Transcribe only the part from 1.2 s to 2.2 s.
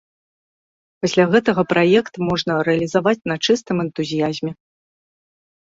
гэтага праект